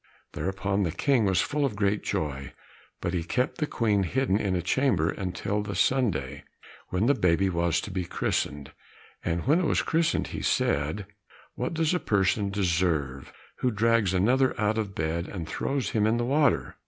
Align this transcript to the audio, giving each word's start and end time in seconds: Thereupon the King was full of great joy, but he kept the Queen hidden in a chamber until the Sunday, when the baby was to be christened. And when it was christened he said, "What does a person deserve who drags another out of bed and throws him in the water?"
Thereupon 0.33 0.81
the 0.81 0.91
King 0.91 1.25
was 1.25 1.41
full 1.41 1.63
of 1.63 1.75
great 1.75 2.01
joy, 2.03 2.53
but 3.01 3.13
he 3.13 3.23
kept 3.23 3.59
the 3.59 3.67
Queen 3.67 4.01
hidden 4.01 4.35
in 4.35 4.55
a 4.55 4.61
chamber 4.63 5.11
until 5.11 5.61
the 5.61 5.75
Sunday, 5.75 6.43
when 6.89 7.05
the 7.05 7.13
baby 7.13 7.51
was 7.51 7.79
to 7.81 7.91
be 7.91 8.03
christened. 8.03 8.71
And 9.23 9.45
when 9.45 9.59
it 9.59 9.65
was 9.67 9.83
christened 9.83 10.29
he 10.29 10.41
said, 10.41 11.05
"What 11.53 11.75
does 11.75 11.93
a 11.93 11.99
person 11.99 12.49
deserve 12.49 13.31
who 13.57 13.69
drags 13.69 14.11
another 14.15 14.59
out 14.59 14.79
of 14.79 14.95
bed 14.95 15.27
and 15.27 15.47
throws 15.47 15.91
him 15.91 16.07
in 16.07 16.17
the 16.17 16.25
water?" 16.25 16.77